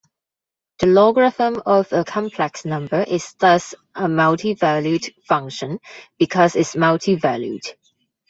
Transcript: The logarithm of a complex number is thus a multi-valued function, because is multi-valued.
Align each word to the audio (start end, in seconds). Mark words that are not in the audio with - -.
The 0.79 0.87
logarithm 0.87 1.61
of 1.63 1.93
a 1.93 2.03
complex 2.03 2.65
number 2.65 3.03
is 3.07 3.33
thus 3.35 3.75
a 3.93 4.07
multi-valued 4.09 5.05
function, 5.27 5.77
because 6.17 6.55
is 6.55 6.75
multi-valued. 6.75 7.63